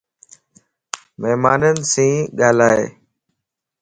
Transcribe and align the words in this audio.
مھمانين 1.21 1.77
سين 1.91 2.15
ڳالھائي 2.39 2.85